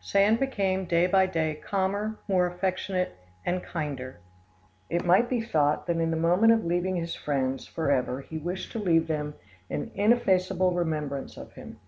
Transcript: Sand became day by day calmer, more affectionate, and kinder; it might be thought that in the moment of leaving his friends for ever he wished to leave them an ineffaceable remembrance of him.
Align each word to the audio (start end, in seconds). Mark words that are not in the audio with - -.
Sand 0.00 0.40
became 0.40 0.86
day 0.86 1.06
by 1.06 1.26
day 1.26 1.54
calmer, 1.54 2.16
more 2.26 2.46
affectionate, 2.46 3.14
and 3.44 3.62
kinder; 3.62 4.20
it 4.88 5.04
might 5.04 5.28
be 5.28 5.42
thought 5.42 5.86
that 5.86 5.98
in 5.98 6.10
the 6.10 6.16
moment 6.16 6.50
of 6.50 6.64
leaving 6.64 6.96
his 6.96 7.14
friends 7.14 7.66
for 7.66 7.90
ever 7.90 8.22
he 8.22 8.38
wished 8.38 8.72
to 8.72 8.78
leave 8.78 9.06
them 9.06 9.34
an 9.68 9.90
ineffaceable 9.94 10.72
remembrance 10.72 11.36
of 11.36 11.52
him. 11.52 11.78